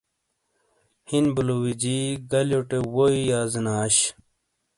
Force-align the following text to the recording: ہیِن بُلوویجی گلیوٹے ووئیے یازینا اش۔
ہیِن 1.09 1.25
بُلوویجی 1.35 1.97
گلیوٹے 2.31 2.79
ووئیے 2.93 3.21
یازینا 3.29 3.73
اش۔ 3.85 3.97